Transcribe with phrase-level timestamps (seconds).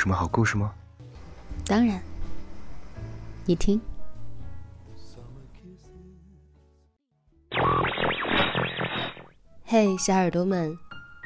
[0.00, 0.74] 什么好故事吗？
[1.66, 2.00] 当然，
[3.44, 3.78] 你听。
[9.62, 10.74] 嘿，小耳朵们，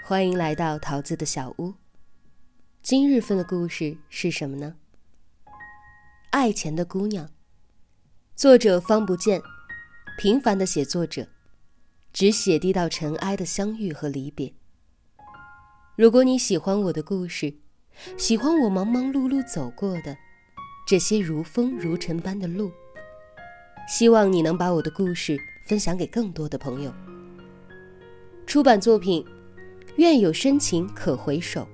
[0.05, 1.73] 欢迎来到桃子的小屋。
[2.83, 4.75] 今日份的故事是什么呢？
[6.31, 7.31] 爱钱的姑娘，
[8.35, 9.41] 作者方不见，
[10.19, 11.29] 平凡的写作者，
[12.13, 14.53] 只写低到尘埃的相遇和离别。
[15.95, 17.59] 如果你喜欢我的故事，
[18.17, 20.17] 喜欢我忙忙碌碌走过的
[20.87, 22.71] 这些如风如尘般的路，
[23.89, 26.93] 希望你能把我的故事分享给更多的朋友。
[28.47, 29.25] 出版作品：
[29.97, 31.67] 愿有深情可回首，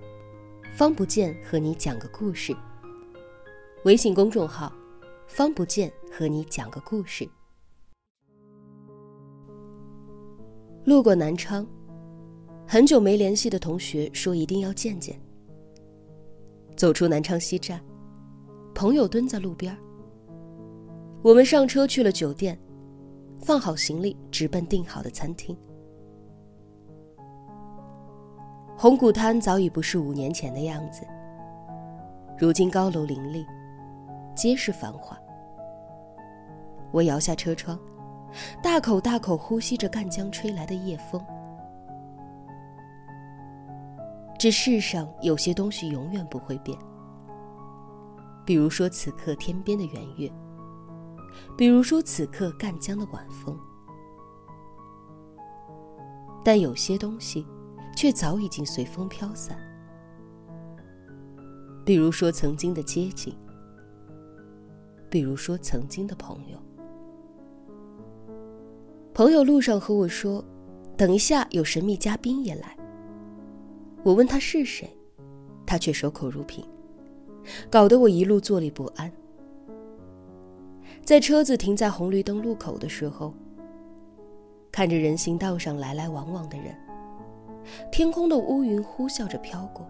[0.72, 2.56] 方不见和你讲个故事。
[3.84, 4.72] 微信公众号：
[5.26, 7.28] 方不见和你讲个故事。
[10.84, 11.66] 路过南昌，
[12.66, 15.20] 很久没联系的同学说一定要见见。
[16.80, 17.78] 走出南昌西站，
[18.74, 19.76] 朋友蹲在路边
[21.20, 22.58] 我们上车去了酒店，
[23.42, 25.54] 放好行李，直奔订好的餐厅。
[28.78, 31.02] 红谷滩早已不是五年前的样子，
[32.38, 33.44] 如今高楼林立，
[34.34, 35.14] 皆是繁华。
[36.92, 37.78] 我摇下车窗，
[38.62, 41.22] 大口大口呼吸着赣江吹来的夜风。
[44.41, 46.78] 这世上有些东西永远不会变，
[48.47, 50.32] 比如说此刻天边的圆月，
[51.58, 53.55] 比如说此刻赣江的晚风。
[56.42, 57.47] 但有些东西。
[57.97, 59.58] 却早已经随风飘散。
[61.84, 63.37] 比如说曾经的街景，
[65.10, 66.59] 比如说曾经的朋友。
[69.12, 70.43] 朋友路上和我说
[70.97, 72.75] ：“等一下有神秘嘉宾也来。”
[74.03, 74.88] 我问他是谁，
[75.66, 76.65] 他却守口如瓶，
[77.71, 79.11] 搞得我一路坐立不安。
[81.05, 83.34] 在车子停在红绿灯路口的时候，
[84.72, 86.75] 看着人行道上来来往往的人。
[87.93, 89.87] 天空的乌云呼啸着飘过。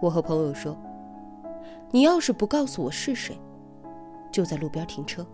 [0.00, 0.76] 我和朋友说
[1.90, 3.38] ：“你要是不告诉我是谁，
[4.32, 5.24] 就在路边停车，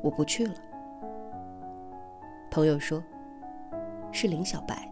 [0.00, 0.54] 我不去了。”
[2.50, 3.02] 朋友说
[4.12, 4.88] ：“是林小白。”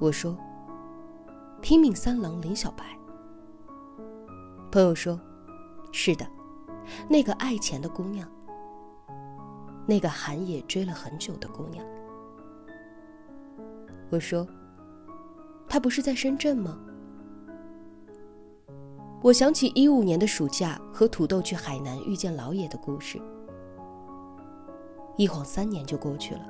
[0.00, 0.34] 我说
[1.60, 2.84] ：“拼命三郎林小白。”
[4.72, 5.20] 朋友说
[5.92, 6.26] ：“是的，
[7.06, 8.26] 那个爱钱的姑娘，
[9.86, 11.84] 那个韩野追了很久的姑娘。”
[14.10, 14.46] 我说
[15.68, 16.78] ：“他不是在深圳吗？”
[19.22, 23.20] 我想起一五年的暑假和土豆去海南遇见老野的故事。
[25.18, 26.40] 一晃三年就过去了，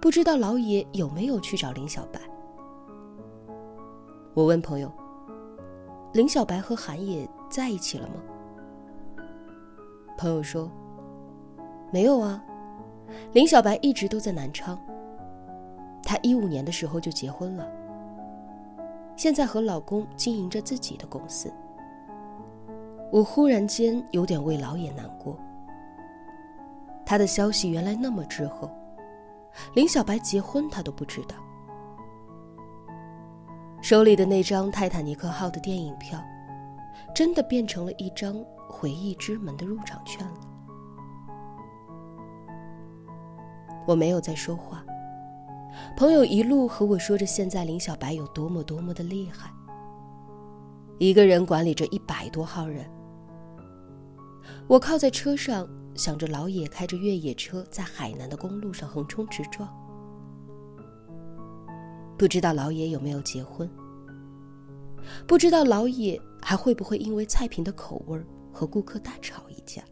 [0.00, 2.20] 不知道老野有没有去找林小白。
[4.34, 4.90] 我问朋友
[6.14, 8.14] ：“林小白和韩野在一起了吗？”
[10.16, 10.70] 朋友说
[11.90, 12.42] ：“没有啊，
[13.32, 14.78] 林小白一直都在南昌。”
[16.04, 17.68] 她一五年的时候就结婚了，
[19.16, 21.52] 现在和老公经营着自己的公司。
[23.10, 25.36] 我忽然间有点为老野难过。
[27.04, 28.70] 他的消息原来那么滞后，
[29.74, 31.34] 林小白结婚他都不知道。
[33.82, 36.22] 手里的那张泰坦尼克号的电影票，
[37.14, 38.36] 真的变成了一张
[38.68, 40.40] 回忆之门的入场券了。
[43.86, 44.84] 我没有再说话。
[45.96, 49.50] 朋友一路和我说着现在林小白有多么多么的厉害，
[50.98, 52.84] 一个人管理着一百多号人。
[54.68, 59.68] 我靠在车上，想着老野开着越野车在海南的公路上横冲直撞，
[62.20, 63.66] 不知道老野有没有结婚，
[65.26, 68.22] 不知道老野还会不会因为菜品的口味
[68.52, 69.82] 和顾客大吵一架。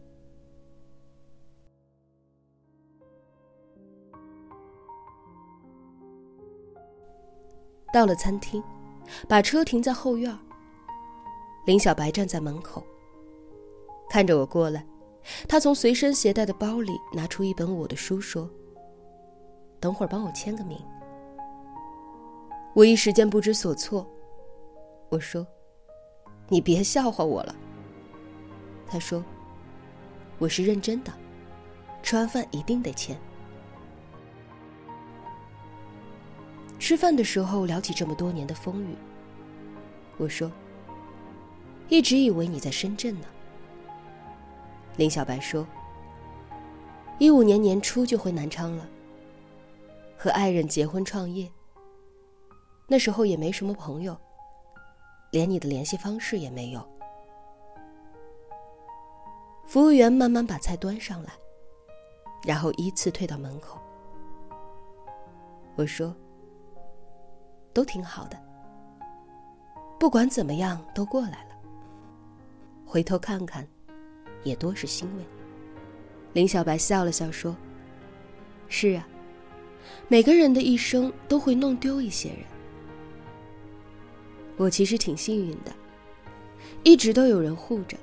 [7.91, 8.63] 到了餐厅，
[9.27, 10.37] 把车停在后院。
[11.65, 12.83] 林小白站在门口，
[14.07, 14.85] 看着我过来。
[15.47, 18.47] 他从随身携带的包里拿出一本我的书，说
[19.81, 20.79] ：“等会儿帮我签个名。”
[22.73, 24.07] 我一时间不知所措。
[25.09, 25.45] 我说
[26.47, 27.55] ：“你别笑话我了。”
[28.87, 29.23] 他说
[30.39, 31.11] ：“我是认真的，
[32.01, 33.19] 吃完饭一定得签。”
[36.79, 38.95] 吃饭的时候聊起这么多年的风雨，
[40.17, 40.51] 我说
[41.89, 43.27] ：“一直以为你在深圳呢。”
[44.95, 45.67] 林小白说
[47.19, 48.87] ：“一五年年初就回南昌了，
[50.17, 51.51] 和爱人结婚创业。
[52.91, 54.17] 那时候也没什么朋友，
[55.31, 56.83] 连你的联系方式也没有。
[59.67, 61.29] 服务员慢慢把菜端上来，
[62.43, 63.79] 然后依次退到门口。
[65.75, 66.15] 我说
[67.71, 68.37] ：“都挺好的，
[69.99, 71.55] 不管怎么样都过来了。
[72.83, 73.67] 回头看看，
[74.43, 75.23] 也多是欣慰。”
[76.33, 77.55] 林小白笑了笑说
[78.67, 79.07] ：“是啊，
[80.07, 82.39] 每个人的一生都会弄丢一些人。
[84.59, 85.71] 我其实挺幸运的，
[86.83, 87.95] 一直都有人护着。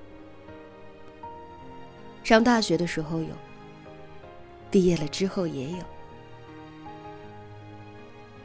[2.25, 3.29] 上大学的时候有，
[4.71, 5.79] 毕业了之后也有。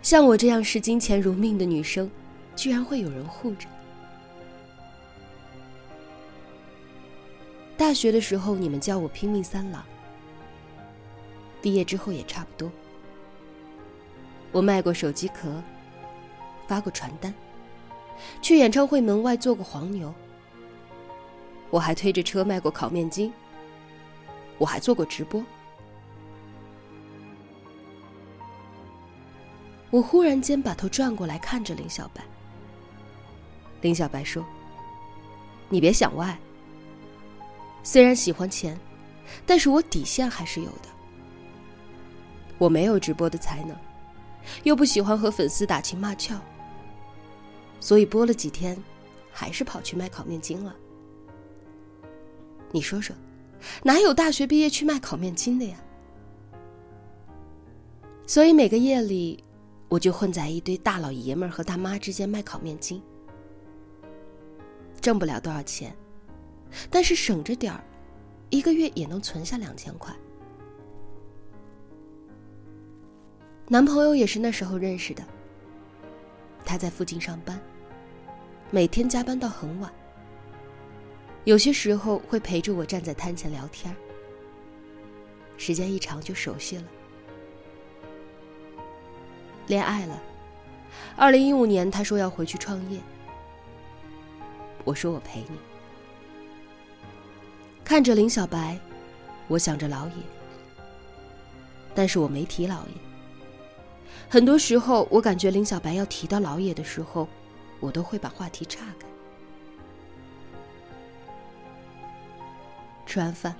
[0.02, 2.12] 像我这样视金钱如命的女生，
[2.54, 3.66] 居然会有人护着。
[7.78, 9.82] 大学的时候，你们叫我拼命三郎。
[11.62, 12.70] 毕业之后也差不多。
[14.52, 15.64] 我卖过手机壳，
[16.68, 17.34] 发过传单，
[18.42, 20.14] 去演唱会门外做过黄牛。
[21.70, 23.32] 我还推着车卖过烤面筋。
[24.58, 25.44] 我还做过直播。
[29.90, 32.24] 我忽然间把头转过来看着林小白。
[33.82, 34.46] 林小白说
[35.68, 36.38] ：“你别想歪。”
[37.84, 38.80] 虽然喜欢钱，
[39.46, 40.90] 但是我底线还是有的。
[42.60, 43.76] 我没有直播的才能，
[44.62, 46.40] 又不喜欢和粉丝打情骂俏，
[47.82, 48.82] 所以播了几天，
[49.30, 50.74] 还是跑去卖烤面筋了。
[52.72, 53.14] 你说说，
[53.84, 55.78] 哪有大学毕业去卖烤面筋的呀？
[58.26, 59.44] 所以每个夜里，
[59.90, 63.02] 我就混在一堆大老爷们儿和大妈之间卖烤面筋，
[65.02, 65.94] 挣不了多少钱。
[66.90, 67.84] 但是省着点儿，
[68.50, 70.16] 一个月也能存下两千块。
[73.68, 75.24] 男朋友也是那时候认识的。
[76.64, 77.60] 他在附近上班，
[78.74, 79.92] 每天加班到很晚。
[81.44, 83.94] 有些时候会陪着我站在摊前聊天
[85.58, 86.84] 时间一长就熟悉了。
[89.68, 90.22] 恋爱了，
[91.18, 93.00] 二零一五年他说要回去创业，
[94.86, 95.58] 我说我陪你。
[97.84, 98.80] 看着林小白，
[99.48, 100.14] 我想着老爷，
[101.94, 102.94] 但是我没提老爷。
[104.30, 107.28] 很多时候，我感觉林小白要提到老爷的时候，
[107.82, 109.06] 我都会把话题岔开。
[113.06, 113.54] 吃完饭，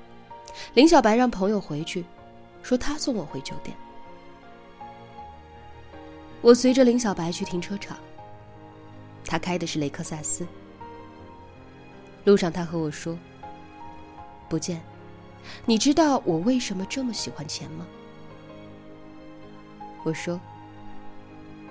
[0.74, 2.06] 林小白让朋友回去，
[2.64, 3.76] 说他送我回酒店。
[6.42, 7.98] 我随着林小白去停车场，
[9.26, 10.48] 他开的是雷克萨斯。
[12.24, 13.18] 路上，他和我说。
[14.48, 14.82] 不见，
[15.66, 17.86] 你知道我为什么这么喜欢钱吗？
[20.04, 20.40] 我说，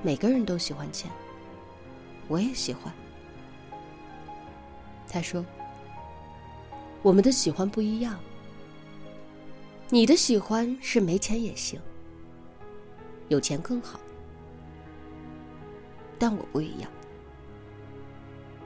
[0.03, 1.11] 每个人都喜欢钱，
[2.31, 2.95] 我也喜欢。
[5.09, 5.45] 他说，
[7.03, 8.17] 我们的喜欢不一样。
[9.89, 11.81] 你的喜欢是没钱也行，
[13.27, 13.99] 有钱更好，
[16.17, 16.89] 但我不一样，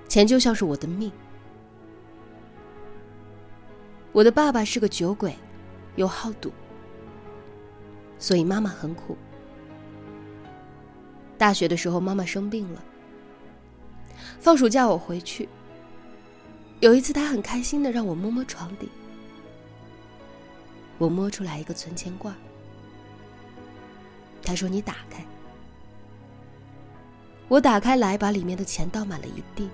[0.07, 1.11] 钱就像是我的命。
[4.13, 5.35] 我的爸爸是个酒鬼，
[5.97, 6.53] 又好赌，
[8.19, 9.17] 所以妈妈很苦。
[11.39, 12.85] 大学的时候，妈妈生病了，
[14.41, 15.49] 放暑假我回去。
[16.81, 18.91] 有一次，他很开心的让我摸摸床底，
[20.99, 22.35] 我摸出来一个存钱罐，
[24.43, 25.25] 他说：“你打开。”
[27.49, 29.71] 我打开来，把里面的钱倒满了一地，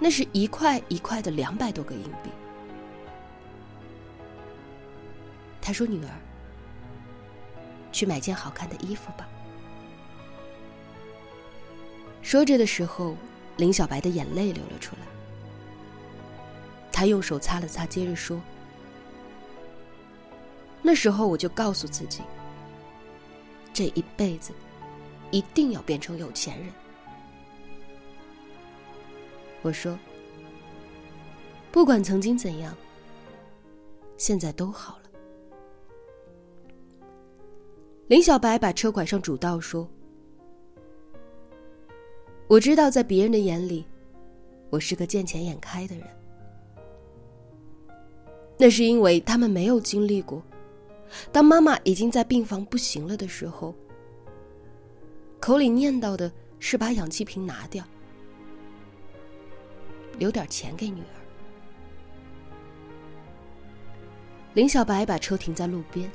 [0.00, 2.30] 那是一块一块的两百多个硬币。
[5.60, 6.10] 他说：“女儿，
[7.92, 9.28] 去买件好看的衣服吧。”
[12.26, 13.16] 说着的时候，
[13.56, 15.02] 林小白的眼泪流了出来。
[16.90, 18.42] 他用手擦了擦，接着说
[20.82, 22.22] ：“那时候我就告诉自己，
[23.72, 24.52] 这一辈子
[25.30, 26.66] 一定要变成有钱人。”
[29.62, 29.96] 我说
[31.70, 32.76] ：“不管曾经怎样，
[34.16, 35.02] 现在都好了。”
[38.08, 39.88] 林小白把车拐上主道，说
[42.48, 43.84] ：“我知道，在别人的眼里，
[44.70, 46.06] 我是个见钱眼开的人。
[48.56, 50.40] 那是因为他们没有经历过，
[51.32, 53.74] 当妈妈已经在病房不行了的时候，
[55.40, 57.84] 口里念叨的是把氧气瓶拿掉，
[60.18, 61.16] 留点钱给女儿。”
[64.54, 66.10] 林小白把车停在路边。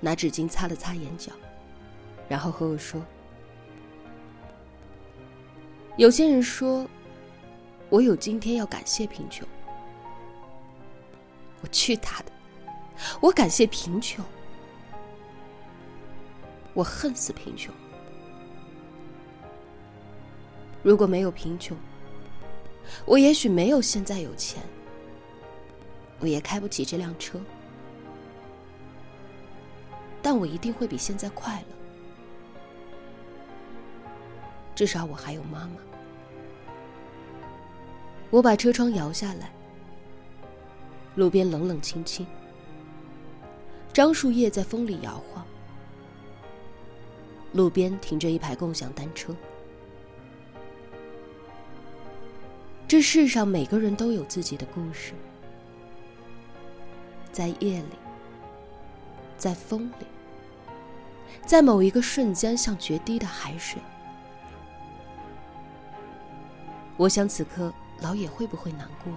[0.00, 1.30] 拿纸巾擦了擦眼角，
[2.28, 3.00] 然后和我说
[5.96, 6.86] ：“有些人说，
[7.90, 9.46] 我有今天要感谢贫穷。
[11.60, 12.32] 我去他的！
[13.20, 14.24] 我感谢贫穷，
[16.72, 17.72] 我恨死贫穷。
[20.82, 21.76] 如果没有贫穷，
[23.04, 24.62] 我也许没有现在有钱，
[26.18, 27.38] 我也开不起这辆车，
[30.22, 31.81] 但我一定会比现在快乐。
[34.82, 35.76] 至少我还有妈妈。
[38.30, 39.52] 我把车窗摇下来，
[41.14, 42.26] 路边冷冷清清，
[43.92, 45.46] 樟树叶在风里摇晃，
[47.52, 49.32] 路边停着一排共享单车。
[52.88, 55.12] 这世上每个人都有自己的故事，
[57.30, 57.96] 在夜里，
[59.38, 60.06] 在风里，
[61.46, 63.80] 在某一个瞬间，像决堤的海水。
[67.02, 69.12] 我想，此刻老野会不会难过？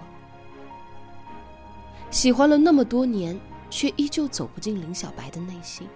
[2.10, 3.38] 喜欢了那么多年，
[3.70, 5.88] 却依旧走不进林小白的内心，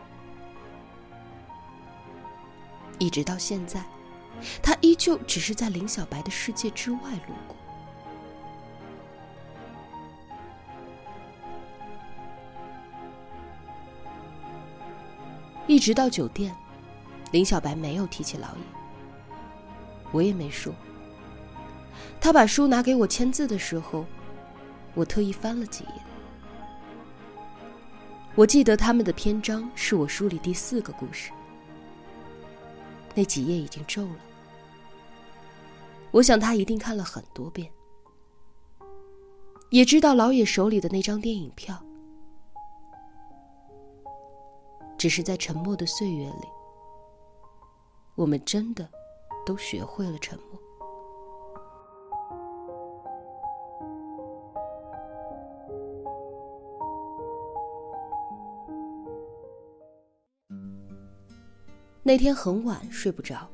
[3.00, 3.84] 一直到现在，
[4.62, 7.56] 他依旧只是在林小白的世界之外路过。
[15.66, 16.54] 一直到酒店，
[17.32, 18.62] 林小白没有提起老野，
[20.12, 20.72] 我也没说。
[22.20, 24.04] 他把书拿给我签字的时候，
[24.94, 25.90] 我特意翻了几页。
[28.34, 31.32] 我记得他们的篇章是我书里第四个故事，
[33.14, 34.16] 那几页已经皱了。
[36.10, 37.70] 我想他一定看了很多遍，
[39.70, 41.76] 也知道老野手里的那张电影票。
[44.98, 46.48] 只是在沉默的岁月里，
[48.14, 48.86] 我们真的
[49.46, 50.59] 都学会了沉默。
[62.10, 63.48] 那天很晚，睡不着，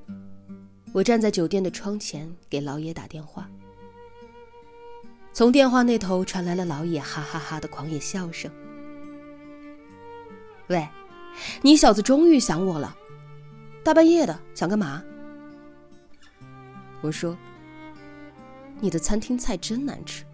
[0.95, 3.47] 我站在酒店的窗前给老野打电话。
[5.31, 8.51] 从电话那头传来了老野哈哈哈的狂野笑声。
[10.69, 10.89] 喂。
[11.61, 12.97] 你小子终于想我了，
[13.85, 15.05] 大半夜的想干嘛？
[17.03, 17.37] 我说
[18.81, 20.25] ：“你的餐厅菜真难吃。”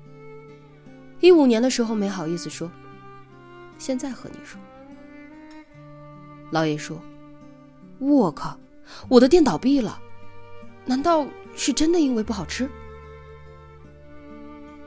[1.18, 2.70] 一五年的时候没好意思说，
[3.78, 4.60] 现在和你说。
[6.52, 7.02] 老爷说
[8.02, 8.58] ：“我靠，
[9.08, 10.00] 我的店倒闭了，
[10.84, 12.68] 难道是真的因为不好吃？”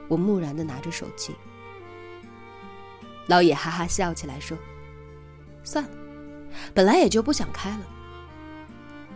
[0.10, 1.34] 我木然的拿着手机，
[3.28, 4.58] 老野哈哈笑起来说
[5.64, 5.90] ：“算了。”
[6.74, 7.88] 本来也就不想开了。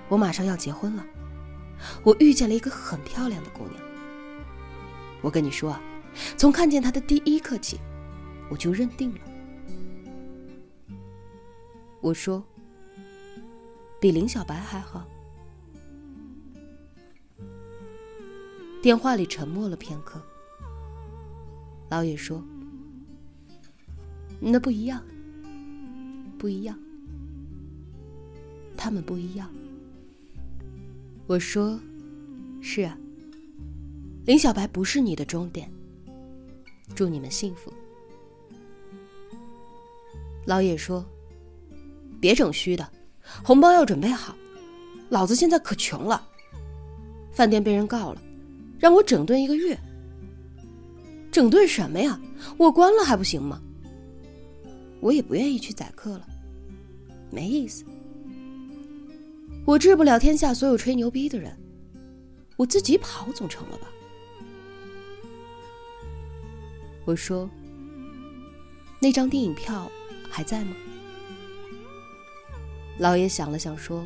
[0.07, 1.05] 我马上要结婚了，
[2.03, 3.75] 我遇见了一个很漂亮的姑娘。
[5.21, 5.77] 我跟你说，
[6.37, 7.79] 从看见她的第一刻起，
[8.49, 9.19] 我就认定了。
[12.01, 12.43] 我说，
[13.99, 15.05] 比林小白还好。
[18.81, 20.21] 电话里沉默了片刻，
[21.89, 22.41] 老野说
[24.39, 25.03] ：“那不一样，
[26.37, 26.79] 不一样。”
[28.77, 29.51] 他们不一样。
[31.27, 31.77] 我说
[32.61, 32.97] ：“是啊，
[34.25, 35.69] 林小白不是你的终点。
[36.95, 37.73] 祝你们幸福。”
[40.47, 41.05] 老野说
[42.21, 42.89] ：“别整虚的，
[43.43, 44.35] 红包要准备好。
[45.09, 46.27] 老子现在可穷了，
[47.31, 48.21] 饭店被人告了，
[48.77, 49.77] 让我整顿一个月。
[51.31, 52.19] 整顿什么呀？
[52.57, 53.61] 我关了还不行吗？
[54.99, 56.27] 我也不愿意去宰客了，
[57.31, 57.85] 没意思。”
[59.65, 61.55] 我治不了天下所有吹牛逼的人，
[62.55, 63.87] 我自己跑总成了吧？
[67.05, 67.49] 我说
[68.99, 69.89] ：“那张电影票
[70.29, 70.75] 还在吗？”
[72.99, 74.05] 老爷想了想说：“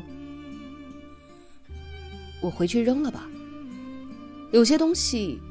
[2.41, 3.27] 我回去扔了吧。
[4.51, 5.41] 有些东西，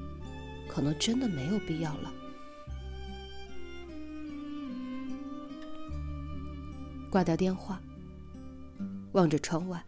[0.68, 2.12] 可能真的没有必要了。”
[7.11, 7.82] 挂掉电话，
[9.11, 9.84] 望着窗外。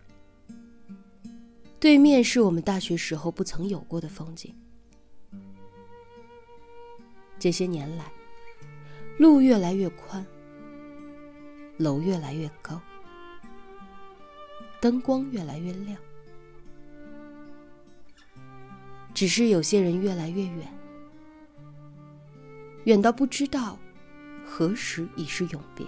[1.78, 4.52] 对面是我们大学时候不曾有过的风景。
[7.38, 8.10] 这些年来，
[9.18, 10.26] 路越来越宽，
[11.76, 12.80] 楼越来越高，
[14.84, 15.96] 灯光越来越亮，
[19.14, 20.68] 只是有些人越来越远，
[22.84, 23.78] 远到不知道
[24.44, 25.86] 何时已是永别。